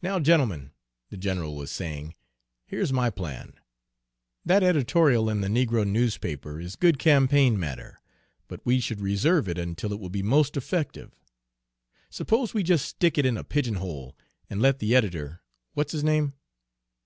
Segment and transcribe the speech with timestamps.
[0.00, 0.70] "Now, gentlemen,"
[1.10, 2.14] the general was saying,
[2.64, 3.52] "here's my plan.
[4.42, 8.00] That editorial in the negro newspaper is good campaign matter,
[8.48, 11.20] but we should reserve it until it will be most effective.
[12.08, 14.16] Suppose we just stick it in a pigeon hole,
[14.48, 15.42] and let the editor,
[15.74, 16.32] what's his name?"